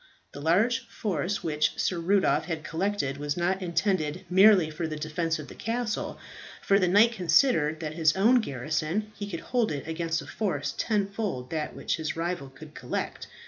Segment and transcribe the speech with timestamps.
[0.31, 5.37] The large force which Sir Rudolph had collected was not intended merely for the defence
[5.37, 6.17] of the castle,
[6.63, 10.25] for the knight considered that with his own garrison he could hold it against a
[10.25, 13.27] force tenfold that which his rival could collect.